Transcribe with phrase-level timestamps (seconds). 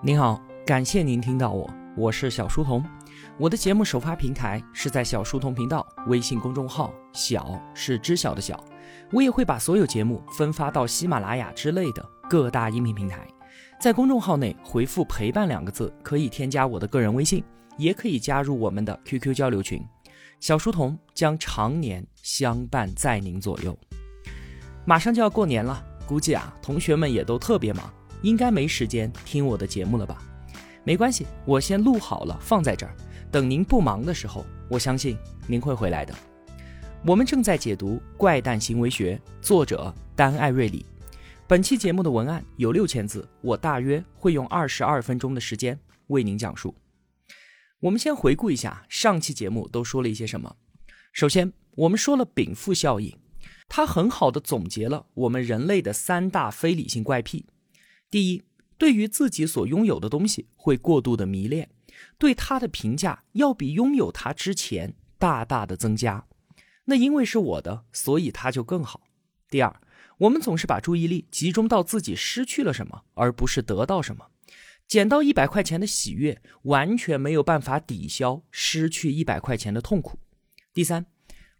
[0.00, 2.84] 您好，感谢您听到我，我是小书童。
[3.36, 8.62] 我的节目首发平台是在小书童频道微信公众号，小是知晓的小。
[9.10, 13.26] 我也会把所有节目分发到喜马拉雅之类的各大音频平台。
[13.80, 17.42] 在公众号内回复“陪伴”两个字，可以添加我的个人微信，
[17.76, 19.84] 也可以加入我们的 QQ 交流群。
[20.38, 23.76] 小书童将常年相伴在您左右。
[24.84, 27.92] 马上就要过年了，估计啊，同学们也都特别忙。
[28.22, 30.22] 应该没时间听我的节目了吧？
[30.84, 32.94] 没关系，我先录好了放在这儿，
[33.30, 35.16] 等您不忙的时候，我相信
[35.46, 36.14] 您会回来的。
[37.06, 40.84] 我们正在解读《怪诞行为学》，作者丹·艾瑞里。
[41.46, 45.78] 本期节目的文案有六千字，我大约会用二十二分钟的时间
[46.08, 46.74] 为您讲述。
[47.80, 50.56] 我们先回顾一下上期节目都说了一些什么。
[51.12, 53.16] 首先，我们说了禀赋效应，
[53.68, 57.46] 它很好的总结了我们人类的三大非理性怪癖。
[58.10, 58.42] 第一，
[58.78, 61.68] 对于自己所拥有的东西会过度的迷恋，
[62.16, 66.26] 对它的评价要比拥有它之前大大的增加。
[66.84, 69.02] 那因为是我的，所以它就更好。
[69.50, 69.80] 第二，
[70.18, 74.28] 我们总是把注意力集中到自己失去了什么，而不是得到什么。
[74.86, 80.18] 捡到一百块钱的喜悦，完全没有办法抵消失去一百块钱的痛苦。
[80.72, 81.04] 第三，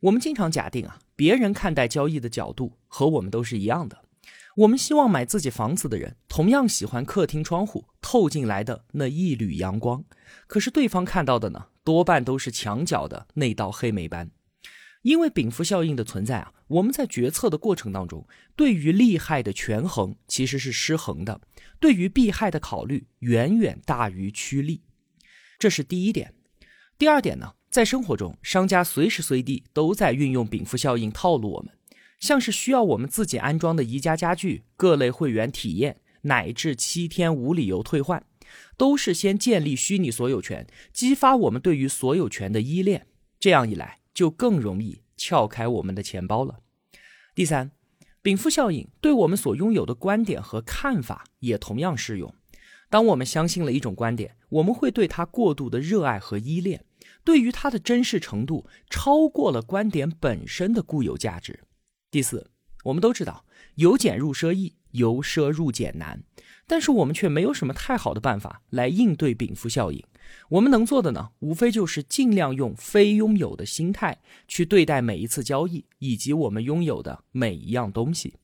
[0.01, 4.08] 我们经常假定啊，别人看待交易的角度和我们都是一样的。
[4.59, 10.05] 我们希望买自己房子的人，同样喜欢客厅窗户透进来的那一缕阳光，
[10.49, 14.33] 可是对方看到的呢，多半都是墙角的那道黑霉斑。
[15.03, 21.41] 因为禀赋效应的存在啊，我们在决策的过程当中，对于利害的权衡其实是失衡的，
[21.79, 24.83] 对于弊害的考虑远远大于趋利。
[25.57, 26.35] 这是第一点。
[26.99, 31.78] 第二点呢，在生活中，商家随时随地都在运用禀赋效应套路我们。
[32.21, 38.25] 像是需要我们自己安装的宜家家具、各类会员体验，乃至七天无理由退换，
[38.77, 43.07] 都是先建立虚拟所有权，激发我们对于所有权的依恋。
[43.39, 46.59] 这样一来，就更容易撬开我们的钱包了。
[47.35, 47.71] 第三，
[48.21, 52.35] 禀赋效应对我们所拥有的观点和看法也同样适用。
[52.91, 56.85] 当我们相信了一种观点，我们会对它过度的热爱和依恋，
[57.23, 61.61] 对于它的真实程度超过了观点本身的固有价值。
[62.11, 62.51] 第四，
[62.85, 66.23] 我们都知道由俭入奢易，由奢入俭难，
[66.67, 70.03] 但是我们却没有什么太好的办法来应对禀赋效应。
[70.49, 78.35] 我们能做的呢，无非就是尽量用非拥有的心态去对待每一次交易，以及我们拥有的每一样东西。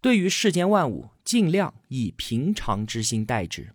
[0.00, 3.74] 对于世间万物，尽量以平常之心待之。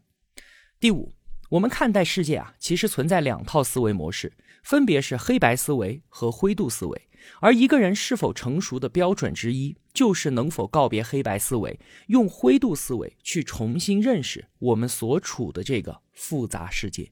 [0.80, 1.12] 第五，
[1.50, 7.08] 我们看待世界啊，其实存在两套思维模式，分别是黑白思维和灰度思维。
[7.42, 11.78] 而一个人是否成熟的标准之一，就是能否告别黑白思维，
[12.08, 17.12] 用灰度思维去重新认识我们所处的这个复杂世界。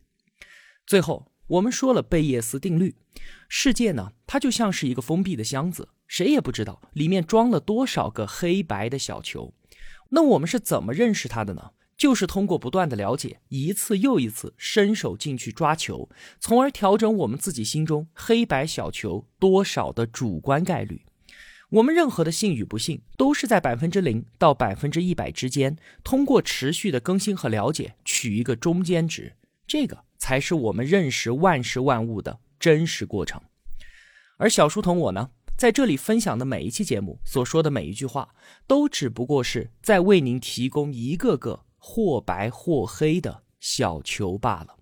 [0.86, 2.96] 最后，我们说了贝叶斯定律，
[3.50, 9.54] 世界呢，它就像是一个封闭的箱子，谁也不知道里面装了多少个黑白的小球。
[10.10, 11.72] 那我们是怎么认识它的呢？
[11.98, 16.08] 就是通过不断的了解，一次又一次伸手进去抓球，
[16.40, 21.02] 从而调整我们自己心中黑白小球多少的主观概率。
[21.70, 29.34] 我们任何的信与不信，都是在百分之零到百分之一百之间，通过持续的更新和了解，取一个中间值。
[29.66, 33.42] 这个才是我们认识万事万物的真实过程。
[34.38, 38.30] 而小书童我呢，在这里分享的每一期节目所说的每一句话，
[38.66, 41.66] 都只不过是在为您提供一个个。
[41.78, 44.78] 或白或黑的小球罢了。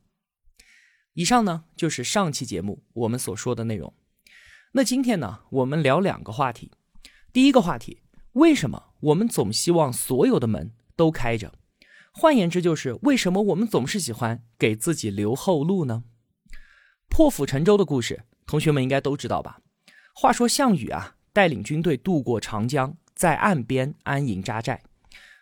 [1.14, 3.94] 以上呢就是上期节目我们所说的内容。
[4.74, 6.72] 那今天呢，我们聊两个话题。
[7.32, 8.02] 第一个话题，
[8.34, 11.54] 为什么我们总希望所有的门都开着？
[12.12, 16.04] 换言之，就是为什么我们总是喜欢给自己留后路呢？
[17.08, 19.62] 破釜沉舟的故事，同学们应该都知道吧？
[20.14, 24.84] 话说项羽啊，带领军队渡过长江，在岸边安营扎寨。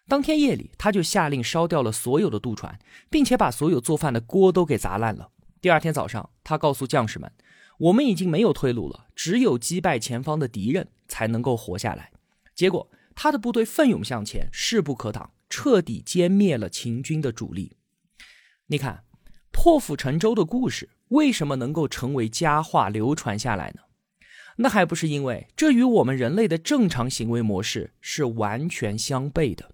[0.08, 2.78] 当天夜里，他就下令烧掉了所有的渡船，
[3.10, 5.30] 并且把所有做饭的锅都给砸烂了。
[5.62, 7.32] 第二天早上，他告诉将士们
[7.80, 12.12] ：“我们已经没有退路了，只有击败前方的敌人才能够活下来。”
[12.54, 17.78] 结果，他的部队奋勇向前，势不可挡，彻底歼灭了秦军的主力。
[18.68, 19.06] 你看，
[19.52, 23.82] 破釜沉舟的故事为什么能够成为佳话流传下来呢？
[24.58, 29.73] 那还不是因为这与我们人类的正常行为模式是完全相悖的。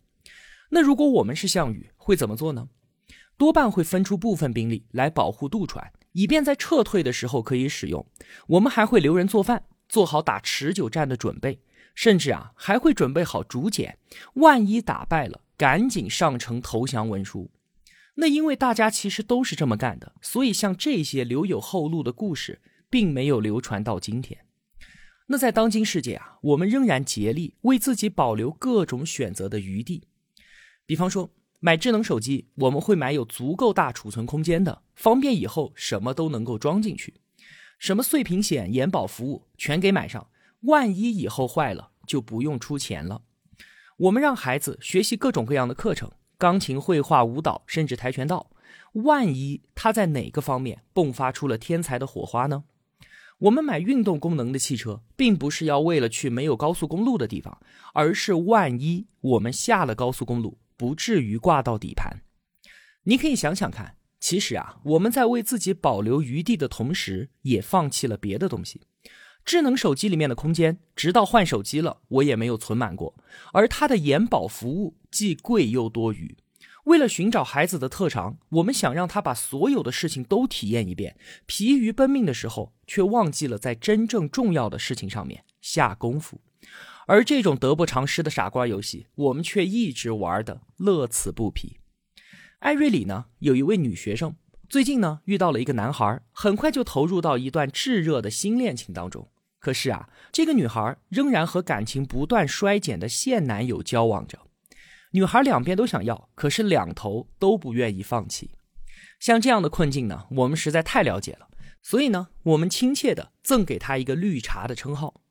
[0.70, 2.70] 那如果我们是项羽，会怎么做呢？
[3.38, 8.06] 多半会分出部分兵力来保护渡船，以便在撤退的时候可以使用。
[8.48, 11.62] 我们还会留人做饭，做好打持久战的准备，
[11.96, 13.98] 甚至啊还会准备好竹简，
[14.34, 17.50] 万一打败了，赶紧上呈投降文书。
[18.16, 24.46] 那因为大家其实都是这么干的，所以像这些留有后路的故事，并没有流传到今天。
[25.28, 30.04] 那在当今世界啊，我们仍然竭力为自己保留各种选择的余地。
[30.90, 37.14] 比方说，买智能手机，我们会买有足够大储存空间的，方便以后什么都能够装进去。
[37.78, 40.32] 什么碎屏险、延保服务全给买上，
[40.62, 43.22] 万一以后坏了，就不用出钱了。
[43.98, 46.12] 我们让孩子学习各种各样的课程。
[46.40, 48.50] 钢琴、绘画、舞蹈，甚至跆拳道，
[48.94, 52.64] 万一他在哪个方面迸发出了天才的火花呢？
[53.38, 57.62] 我们买运动功能的汽车，并不是要为了去没有高速公路的地方，
[57.94, 62.22] 而是万一我们下了高速公路，不至于挂到底盘。
[63.04, 68.84] 你可以想想看，其实啊，我们在为自己保留余地的同时，也放弃了别的东西。
[69.44, 73.14] 智能手机里面的空间，直到换手机了，我也没有存满过。
[73.52, 76.38] 而它的延保服务既贵又多余。
[76.86, 86.40] 为了寻找孩子的特长，我们想让他把所有的事情都体验一遍，疲于奔命的时候，却忘记了在真正重要的事情上面下功夫。
[87.10, 91.78] 而这种得不偿失的傻瓜游戏，我们却一直玩的乐此不疲。
[92.60, 94.36] 艾瑞里呢，有一位女学生，
[94.70, 99.28] 最近呢遇到了一个男孩，很快就投入到一段炙热的新恋情当中。
[99.58, 104.38] 可是啊，这个女孩仍然和感情不断衰减的现男友交往着。
[105.14, 108.52] 女孩两边都想要，可是两头都不愿意放弃。
[109.20, 111.48] 像这样的困境呢，我们实在太了解了。
[111.82, 115.22] 所以呢，我们亲切的赠给她一个“绿茶”的称号。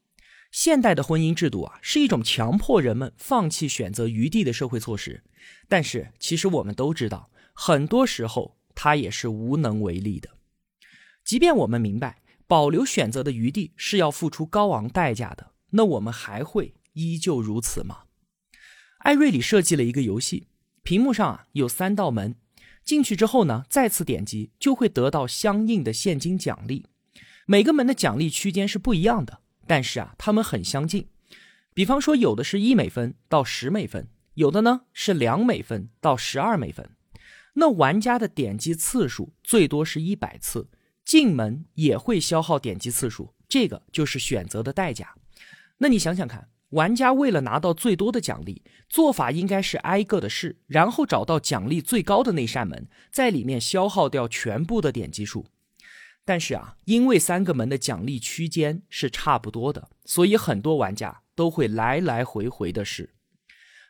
[0.50, 5.22] 现代的婚姻制度啊，是一种强迫人们放弃选择余地的社会措施。
[5.68, 10.30] 但是，其实我们都知道，很多时候它也是无能为力的。
[11.24, 12.22] 即便我们明白。
[12.48, 18.04] 保留选择的余地是要付出高昂代价的，那我们还会依旧如此吗？
[19.00, 20.46] 艾瑞里设计了一个游戏，
[20.82, 22.36] 屏幕上啊有三道门，
[22.82, 26.86] 进去之后呢，再次点击就会得到相应的现金奖励。
[27.44, 31.06] 每个门的奖励区间是不一样的，但是啊，它们很相近。
[31.74, 36.90] 比方说，有的是一美分到十美分，有的呢是两美分到十二美分。
[37.54, 40.68] 那玩家的点击次数最多是一百次。
[41.04, 45.14] 进门也会消耗点击次数，这个就是选择的代价。
[45.78, 55.46] 那你想想看，玩家为了拿到最多的奖励，做法应该是挨个的试，然后找到奖励最高的那扇门，在里面消耗掉全部的点击数。
[56.28, 63.14] 但是啊，因为三个门的奖励区间是差不多的，所以很多玩家都会来来回回的试。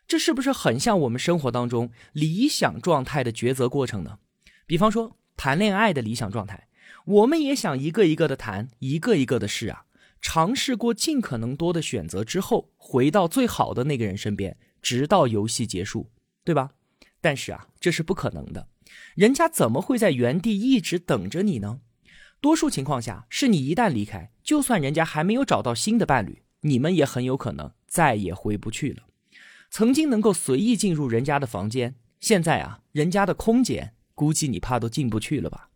[0.06, 4.20] 这是不是很像我们生活当中理想状态的抉择过程呢？
[4.69, 6.69] 比方说谈恋爱的理想状态。
[7.06, 9.87] 我们也想一个一个的谈，一个一个的试啊，
[10.20, 16.12] 尝试过尽可能多的选择之后，回到最好的那个人身边，直到游戏结束，
[16.44, 16.70] 对吧？
[17.20, 18.69] 但是啊，这是不可能的，
[19.17, 21.81] 人家怎么会在原地一直等着你呢？
[22.40, 29.02] 多数情况下，是你一旦离开，就算人家还没有找到新的伴侣，你们也很有可能再也回不去了。
[29.70, 35.70] 曾经能够随意进入人家的房间，现在啊，人家的空间，估计你怕都进不去了吧？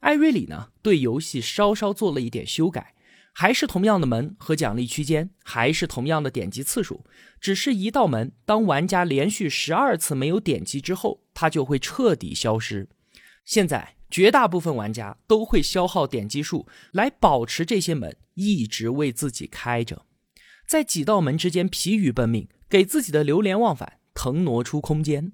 [0.00, 2.94] 艾瑞里呢，对游戏稍稍做了一点修改，
[3.34, 7.04] 还是同样的门和奖励区间，还是同样的点击次数，
[7.40, 12.88] 只是一道门，当玩家连续十二次没有点击之后，它就会彻底消失。
[13.44, 20.04] 现在绝大部分玩家都会消耗点击数来保持这些门一直为自己开着，
[20.66, 25.32] 在几道门之间疲于奔命，给自己的流连忘返腾挪出空间。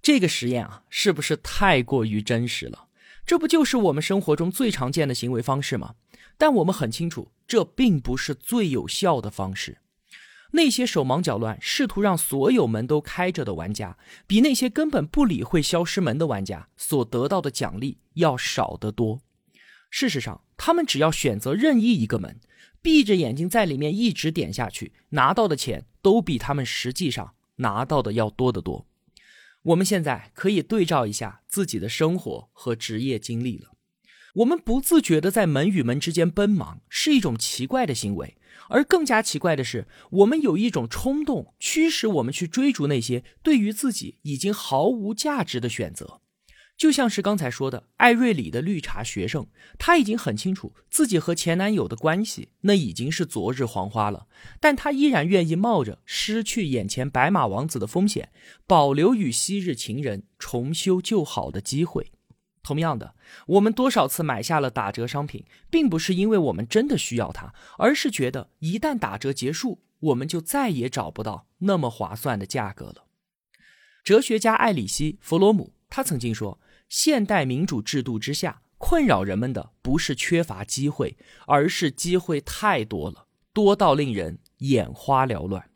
[0.00, 2.86] 这个实验啊，是不是太过于真实了？
[3.24, 5.94] 这不就是我们生活中最常见的行为方式吗？
[6.36, 9.78] 但我们很清楚，这并不是最有效的方式。
[10.52, 19.20] 那些手忙脚乱、试图让所有门都开着的玩家，比那些根本不理会消失门的玩家所得到的奖励要少得多。
[19.90, 22.38] 事实上，他们只要选择任意一个门，
[22.80, 28.86] 闭着眼睛在里面一直点下去，拿到的钱都比他们实际上拿到的要多得多。
[29.62, 33.71] 我们现在可以对照一下自己的生活和职业经历了。
[34.34, 38.36] 我们不自觉的在门与门之间奔忙，是一种奇怪的行为。
[38.68, 46.20] 而更加奇怪的是，我们有一种冲动，驱使我们去追逐那些对于自己已经毫无价值的选择。
[46.74, 49.46] 就像是刚才说的艾瑞里的绿茶学生，
[49.78, 54.26] 他已经很清楚自己和前男友的关系，那已经是昨日黄花了，
[54.58, 58.30] 但他依然愿意冒着失去眼前白马王子的风险，
[58.66, 62.10] 保留与昔日情人重修旧好的机会。
[62.62, 63.14] 同样的，
[63.46, 73.04] 我们多少次买下了打折商品，并不是因为我们真的需要它，而是觉得一旦打折结束，我们就再也找不到那么划算的价格了。
[74.04, 75.72] 哲学家艾里希·弗罗姆。
[75.94, 85.68] 他曾经说，现代民主制度之下，困扰人们的不是缺乏机会，而是机会太多了，多到令人眼花缭乱。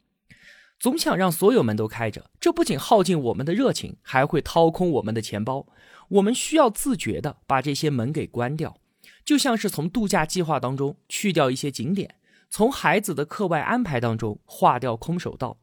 [0.79, 5.67] 总想让所有门都开着，这不仅耗尽我们的热情，还会掏空我们的钱包。
[6.09, 8.79] 我们需要自觉地把这些门给关掉，
[9.25, 12.17] 就像是从度假计划当中去掉一些景点，
[12.49, 15.59] 从孩子的课外安排当中划掉空手道。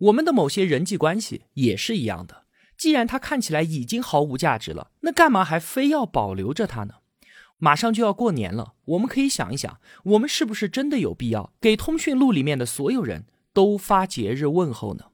[0.00, 2.44] 我们的某些人际关系也是一样的，
[2.76, 6.94] 既然它看起来已经毫无价值了，那干嘛还非要保留着它呢？
[7.58, 13.24] 马上就要过年了，我们可以想一想，我们是不是真的有必要给通讯录里面的所有人
[13.54, 15.06] 都发节日问候呢？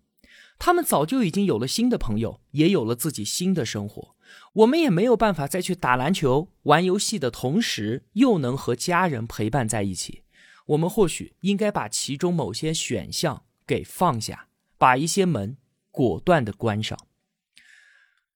[0.58, 4.14] 他们早就已经有了新的朋友，也有了自己新的生活，
[4.52, 10.22] 我们也没有办法再去打篮球、玩游戏的同时，又能和家人陪伴在一起。
[10.66, 14.48] 我们或许应该把其中某些选项给放下，
[14.78, 15.56] 把一些门
[15.90, 16.98] 果断的关上。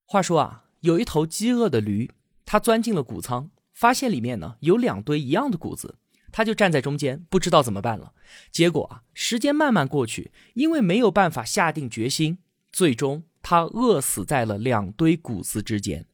[0.05, 2.11] 话说啊，有一头饥饿的驴，
[2.45, 3.50] 它钻进了谷仓。
[3.73, 5.99] 发现里面呢有两堆一样的谷子，
[6.33, 8.15] 它就站在中间，不知道怎么办了。
[8.50, 12.38] 结果啊，时间慢慢过去，因为没有办法下定决心，
[12.73, 16.05] 最终他饿死在了两堆谷子之间。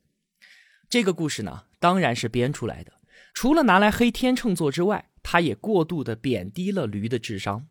[0.91, 2.93] 这个故事呢，当然是编出来的，
[3.33, 7.69] 除了拿来黑天秤座之外，他也过度的贬低了驴的智商。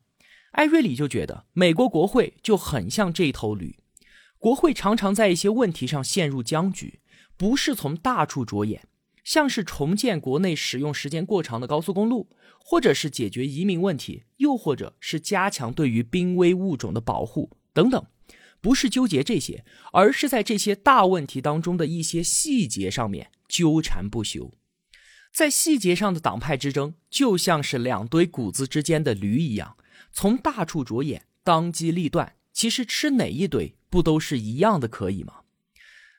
[0.54, 3.78] 艾瑞里就觉得美国国会就很像这头驴，
[4.40, 7.00] 国会常常在一些问题上陷入僵局，
[7.38, 8.88] 不是从大处着眼。
[9.24, 12.28] 像是重建国内使用时间过长的高速公路，
[12.60, 18.04] 或者是解决移民问题，又或者是加强对于濒危物种的保护等等，
[18.62, 24.54] 不是纠结这些，而是在这些大问题当中的一些细节上面纠缠不休。
[25.34, 29.78] 在细节上的党派之争，就像是两堆谷子之间的驴一样，
[30.12, 32.36] 从大处着眼，当机立断。
[32.54, 35.36] 其实吃哪一堆不都是一样的，可以吗？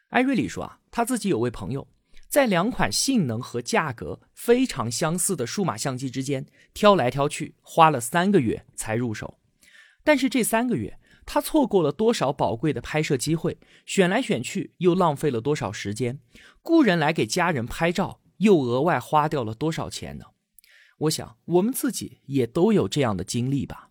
[0.09, 1.87] 艾瑞里说啊，他自己有位朋友。
[2.27, 9.39] 在两款性能和价格非常相似的数码相机之间挑来挑去，花了三个月才入手。
[10.03, 13.59] 但是这三个月，他错过了多少宝贵的拍摄机会？
[13.87, 16.19] 选来选去，又浪费了多少时间？
[16.63, 20.27] 雇人来给家人拍照，又额外花掉了多少钱呢？
[20.99, 23.89] 我想，我们自己也都有这样的经历吧。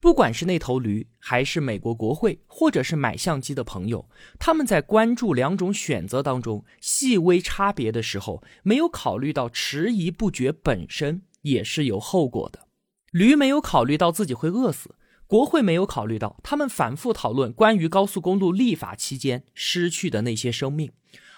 [0.00, 4.06] 不管是那头驴，还是美国国会，或者是买相机的朋友，
[4.38, 12.68] 他们在关注两种选择当中细微差别的时候，没有考虑到迟疑不决本身也是有后果的。
[13.12, 14.94] 驴没有考虑到自己会饿死，
[15.34, 20.92] 国会没有考虑到他们反复讨论关于高速公路立法期间失去的那些生命，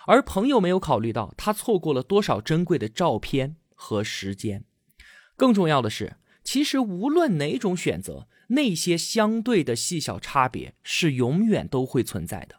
[0.07, 4.67] 而朋友没有考虑到他错过了多少珍贵的照片和时间。
[5.35, 8.29] 更重要的是，其实无论哪种选择。
[8.49, 12.57] 那些相对的细小差别是永远都会存在的。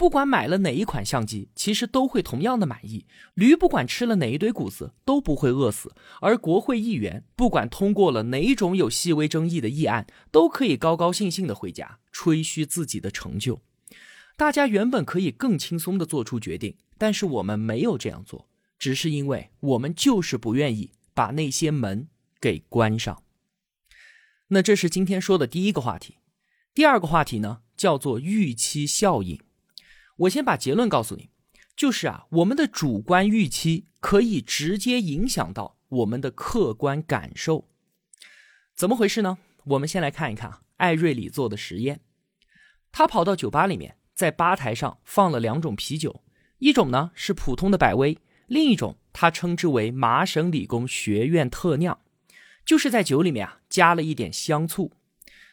[0.00, 3.04] 不管买了哪一款相机，其实都会同样的满意。
[3.34, 13.60] 驴不管吃了哪一堆谷子都不会饿死，而国会议员不管通过了哪种有细微争议的议案，都可以高高兴兴的回家吹嘘自己的成就。
[14.38, 22.08] 大家原本可以更轻松的做出决定，但是我们没有这样做，只是因为我们就是不愿意把那些门
[22.40, 23.22] 给关上。
[24.48, 26.16] 那这是今天说的第一个话题，
[26.72, 29.38] 第二个话题呢叫做预期效应。
[30.20, 31.30] 我先把结论告诉你，
[31.74, 37.68] 就是啊，我们的主观预期可以直接影响到我们的客观感受。
[38.74, 39.38] 怎么回事呢？
[39.64, 42.00] 我们先来看一看艾瑞里做的实验。
[42.92, 46.22] 他跑到酒吧里面，在吧台上放了两种啤酒，
[46.58, 51.98] 一种呢是普通的百威，另一种他称之为麻省理工学院特酿。
[52.66, 54.92] 就是在酒里面啊加了一点香醋，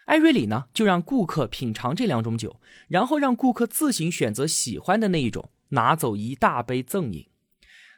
[0.07, 7.27] 艾瑞里呢就让顾客品尝这两种酒，然后让顾客自行选择喜欢的那一种，拿走一大杯赠饮。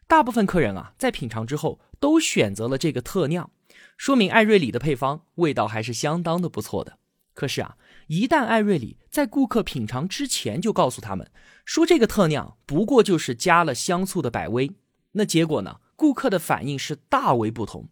[0.08, 3.52] 大部分客人啊在品尝之后都选择了这个特酿，
[3.96, 6.98] 说明艾瑞里的配方味道还是相当的不错的。
[7.36, 11.30] 可是啊，一旦艾瑞里在顾客品尝之前就告诉他们
[11.64, 14.72] 说这个特酿不过就是加了香醋的百威，
[15.12, 17.88] 那结果呢，顾客的反应是大为不同。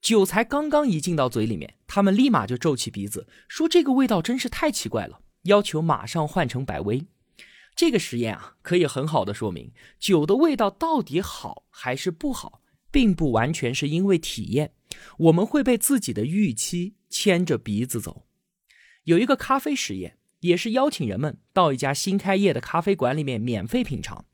[0.00, 7.06] 酒才刚刚一进到嘴里面，他们立马就皱起鼻子，说这个味道真是太奇怪了，要求马上换成百威。
[7.76, 14.72] 这个实验啊，可以很好的说明酒的味道到底好还是不好，并不完全是因为体验，
[15.18, 18.26] 我们会被自己的预期牵着鼻子走。
[19.04, 24.24] 有一个咖啡实验，也是邀请人们到一家新开业的咖啡馆里面免费品尝。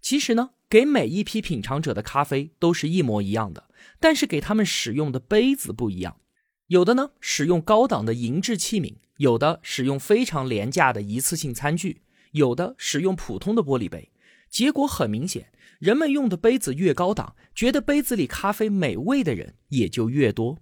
[0.00, 3.68] 其实呢，给每一批品尝者的咖啡都是一模一样的，
[4.00, 6.20] 但是给他们使用的杯子不一样，
[6.68, 12.02] 有的呢使用高档的银质器皿，有的使用非常廉价的一次性餐具，
[12.32, 14.10] 有的使用普通的玻璃杯。
[14.48, 20.58] 结果很明显，人们用的杯子越高档，觉得杯子里咖啡美味的人也就越多。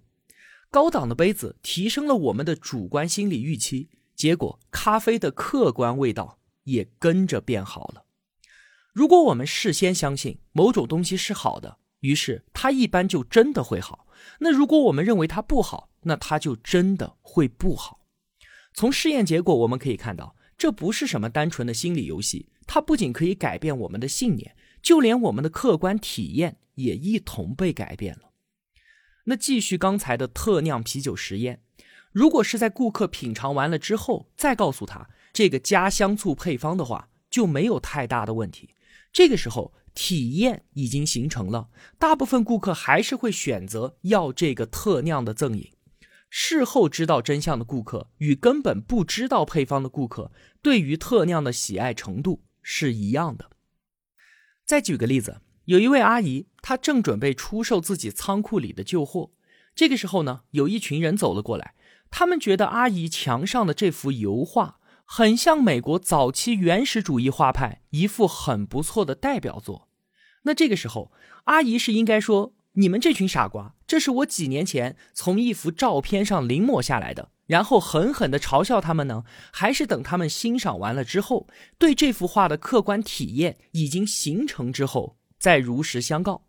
[0.69, 8.03] 高档的杯子提升了我们的主观心理预期，结果咖啡的客观味道也跟着变好了。
[8.97, 14.07] 如果我们事先相信某种东西是好的，于是它一般就真的会好。
[14.39, 17.99] 那如果我们认为它不好，那它就真的会不好。
[18.73, 28.31] 从试验结果我们可以看到，这不是什么单纯的心理游戏，它不仅可以改变我们的信念，就连我们的客观体验也一同被改变了。
[29.25, 31.61] 那继续刚才的特酿啤酒实验，
[32.11, 38.71] 如果是在顾客品尝完了之后再告诉他这个加香醋配方的话，就没有太大的问题。
[39.11, 45.71] 这个时候体验已经形成了，大部分顾客还是会选择要这个特酿的赠饮。
[46.29, 53.49] 事后知道真相的顾客与根本不知道配方的顾客对于特酿的喜爱程度是一样的。
[54.65, 59.31] 再举个例子，有一位阿姨，她正准备出售自己仓库里的旧货，
[59.73, 61.73] 这个时候呢，有一群人走了过来，
[62.11, 64.79] 他们觉得阿姨墙上的这幅油画。
[65.09, 69.87] 很像美国早期原始主义画派，一幅很不错的代表作。
[70.43, 71.13] 那这个时候，
[71.45, 79.23] 阿姨是应该说：“你们这群傻瓜，这是我几年前从一幅照片上临摹下来的。”然后狠狠地嘲笑他们呢？
[79.53, 81.47] 还是等他们欣赏完了之后，
[81.77, 86.43] 对这幅画的客观体验已经形成之后，再如实相告？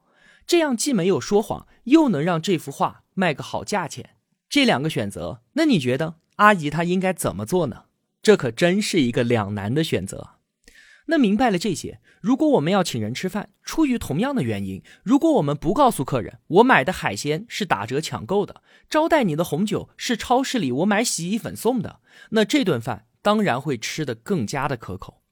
[0.45, 4.17] 这样既没有说谎，又能让这幅画卖个好价钱。
[4.49, 7.85] 这两个选择，那你觉得阿姨她应该怎么做呢？
[8.28, 10.32] 这可真是一个两难的选择。
[11.06, 22.00] 那明白了这些，如果我们要请人吃饭，出于同样的原因，如果我们不告诉客人我买的海鲜是打折抢购的，招待你的红酒是超市里我买洗衣粉送的，
[22.32, 25.23] 那这顿饭当然会吃得更加的可口。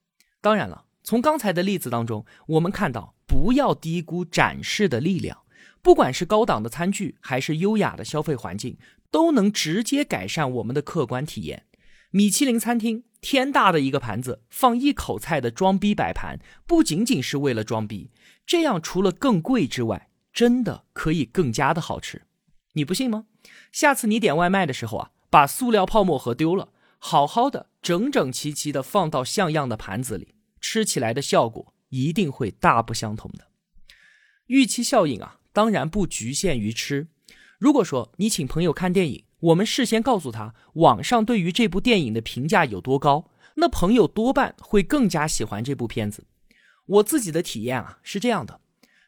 [0.40, 5.42] 当然了，从刚才的例子当中，我们看到不要低估展示的力量，
[5.82, 8.78] 不管是高档的餐具还是优雅的消费环境，
[9.10, 11.64] 都能直接改善我们的客观体验。
[12.10, 18.10] 米其林餐厅天大的一个盘子放一口菜的装逼摆盘，不仅仅是为了装逼，
[18.46, 22.22] 这样除了更贵之外，真的可以更加的好吃。
[22.72, 23.26] 你不信吗？
[23.72, 33.48] 下次你点外卖的时候啊，把塑料泡沫盒丢了，好好的整整齐齐的放到像样的盘子里，吃起来的效果一定会大不相同的。
[34.46, 37.08] 预期效应啊，当然不局限于吃。
[37.58, 46.24] 如果说你请朋友看电影，我们事先告诉他网上对于这部电影的评价有多高，那朋友多半会更加喜欢这部片子。
[46.86, 48.60] 我自己的体验啊是这样的，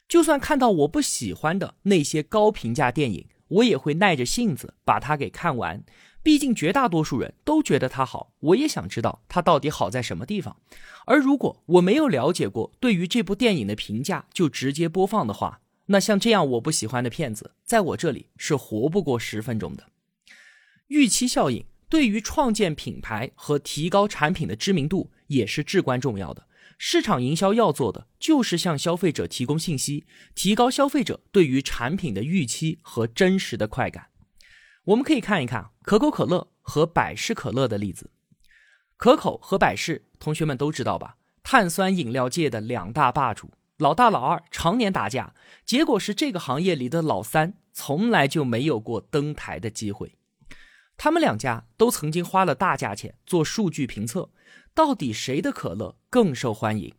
[0.07, 5.83] 就算看到我不喜欢的那些高评价电影，我也会耐着性子把它给看完。
[6.21, 10.57] 毕竟绝大多数人都觉得它好，我也想知道它到底好在什么地方。
[11.05, 19.85] 而如果我没有了解过对于这部电影的评价就直接播放的话，那像这样我不喜欢的片子，在我这里是活不过十分钟的。
[20.89, 26.45] 预期效应对于创建品牌和提高产品的知名度也是至关重要的。
[26.77, 34.07] 市场营销要做的就是向消费者提供信息，提高消费者对于产品的预期和真实的快感。
[34.85, 38.11] 我们可以看一看可口可乐和百事可乐的例子。
[38.95, 41.17] 可口和百事，同学们都知道吧？
[41.43, 45.33] 碳酸饮料界的两大霸主，老大老二常年打架，
[45.65, 50.15] 结果是这个行业里的老三从来就没有过登台的机会。
[51.01, 54.31] 他们两家都曾经花了大价钱做数据评测，
[54.73, 56.93] 到底谁的可乐更受欢迎？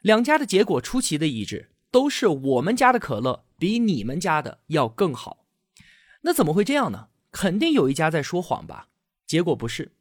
[0.00, 5.44] 两家的结果出奇的一致，都是我们家的可乐比你们家的要更好。
[6.22, 7.08] 那怎么会这样呢？
[7.30, 8.88] 肯定有一家在说谎吧？
[9.26, 9.92] 结果不是，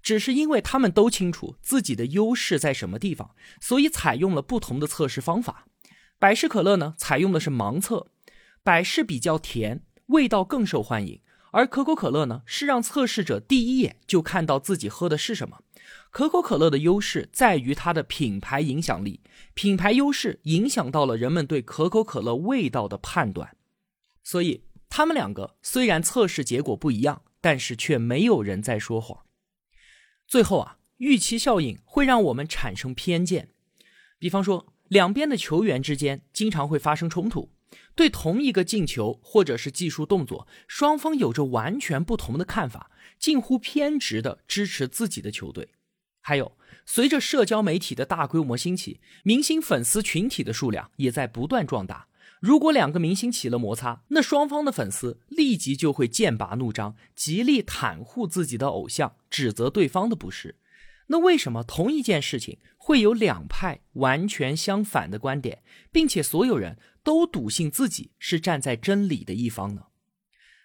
[0.00, 5.66] 只是因为他们都清楚自己的优势在什么地方，所以采用了不同的测试方法。
[6.20, 8.06] 百事可乐呢，采用的是盲测，
[8.62, 11.20] 百事比较甜，味道更受欢迎。
[11.52, 15.60] 而可口可乐呢，是让测试者第一眼就看到自己喝的是什么。
[16.10, 19.20] 可口可乐的优势在于它的品牌影响力，
[19.54, 23.56] 品牌优势影响到了人们对可口可乐味道的判断。
[24.22, 29.24] 所以，他们两个虽然测试结果不一样，但是却没有人在说谎。
[30.26, 33.50] 最后啊，预期效应会让我们产生偏见。
[34.18, 37.50] 比方说，两边的球员之间经常会发生冲突。
[37.94, 45.70] 对同一个进球或者是技术动作，双方有着完全不同的看法，近乎偏执的支持自己的球队。
[46.20, 46.56] 还有，
[46.86, 52.08] 随着社交媒体的大规模兴起，明星粉丝群体的数量也在不断壮大。
[52.40, 60.56] 如果两个明星起了摩擦，那双方的粉丝立即就会剑拔弩张，极力袒护自己的偶像，指责对方的不是。
[61.12, 69.88] 那为什么同一件事情会有两派完全相反的观点，并且所有人都笃信自己是站在真理的一方呢？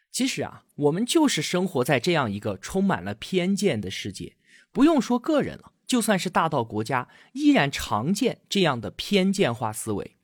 [0.10, 4.38] 其实啊，我们就是生活在这样一个充满了偏见的世界。
[4.71, 10.15] 不用说个人了，就算是大到国家，依然常见这样的偏见化思维。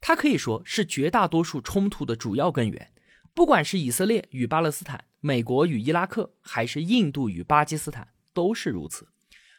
[0.00, 2.92] 它可以说是绝大多数冲突的主要根源。
[3.34, 9.08] 不管是以色列与巴勒斯坦、美国与伊拉克，还是印度与巴基斯坦，都是如此。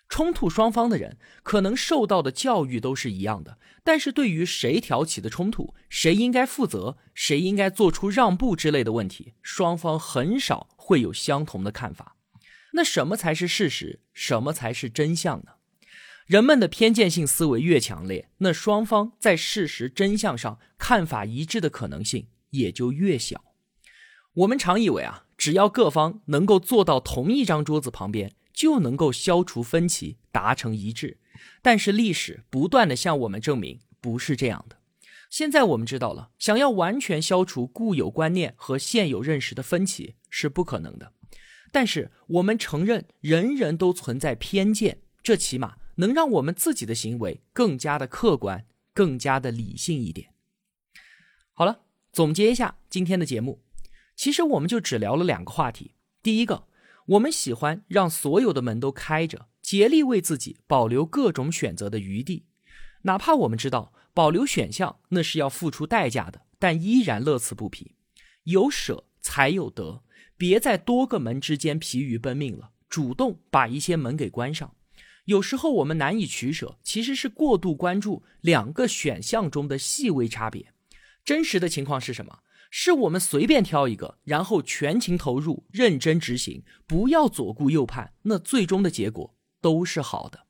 [0.10, 12.16] 冲突双方的人可能受到的教育都是一样的，但是对于谁挑起的冲突，谁应该负责，谁应该做出让步之类的问题，双方很少会有相同的看法。
[12.74, 14.02] 那什么才是事实？
[14.14, 15.52] 什么才是真相呢？
[16.26, 23.44] 人们的偏见性思维越强烈，那双方在事实真相上看法一致的可能性也就越小。
[24.34, 28.34] 我们常以为啊，只要各方能够坐到同一张桌子旁边。
[28.58, 31.20] 就能够消除分歧，达成一致。
[31.62, 34.78] 但是历史不断的向我们证明，不是这样的。
[35.30, 41.14] 现在我们知道了，想要完全消除固有观念和现有认识的分歧是不可能的。
[41.72, 50.34] 但是我们承认人人都存在偏见，这起码能让我们自己的行为更加的客观，更加的理性一点。
[51.54, 53.62] 好了，总结一下今天的节目，
[54.16, 55.92] 其实我们就只聊了两个话题。
[56.24, 56.67] 第一个。
[57.08, 62.44] 我们喜欢让所有的门都开着，竭力为自己保留各种选择的余地，
[63.04, 67.94] 哪怕我们知道保留选项那是要付出代价的，但依然乐此不疲。
[68.44, 70.04] 有舍才有得，
[70.36, 74.74] 别在多个门之间疲于奔命了，主动把一些门给关上。
[75.26, 80.74] 有时候我们难以取舍，其实是过度关注两个选项中的细微差别。
[81.24, 82.40] 真实的情况是什么？
[82.70, 90.48] 是我们随便挑一个，然后全情投入、认真执行，不要左顾右盼，那最终的结果都是好的。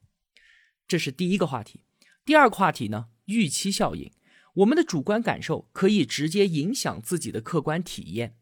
[0.88, 1.84] 这是第一个话题。
[2.26, 3.08] 第二个话题呢？
[3.26, 4.12] 预期效应。
[4.56, 8.36] 我们的主观感受可以直接影响自己的客观体验，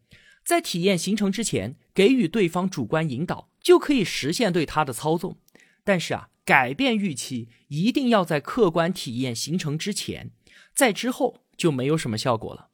[0.45, 5.39] 在体验形成之前，给予对方主观引导，就可以实现对他的操纵。
[5.83, 10.31] 但是啊，改变预期一定要在客观体验形成之前，
[10.73, 12.69] 在之后就没有什么效果了。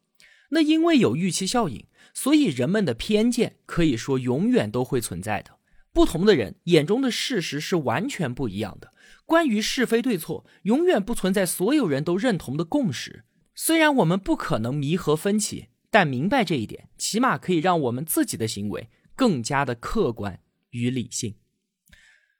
[0.52, 5.58] 那因为有预期效应，所以人们的偏见可以说永远都会存在的。
[5.94, 8.94] 不同的人眼中的事实是完全不一样的。
[9.26, 13.26] 关于是非对错，永远不存在所有人都认同的共识。
[13.56, 21.36] 虽然我们不可能弥合分歧，但明白这一点，起码可以让我们自己的行为更加的客观与理性。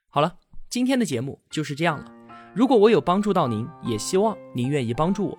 [0.08, 2.12] 好了，今天的节目就是这样了。
[2.54, 5.38] 如果我有帮助到您，也希望您愿意帮助我。